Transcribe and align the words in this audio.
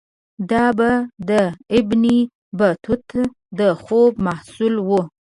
دا 0.51 0.65
به 0.77 0.91
د 1.29 1.31
ابن 1.77 2.03
بطوطه 2.59 3.21
د 3.59 3.61
خوب 3.83 4.11
محصول 4.25 4.73
وي. 4.87 5.01